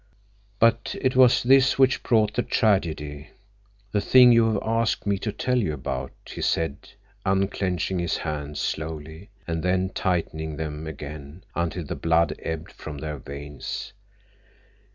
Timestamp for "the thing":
3.91-4.31